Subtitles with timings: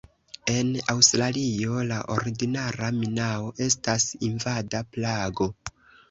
[0.51, 5.49] En Aŭstralio, la ordinara minao estas invada plago.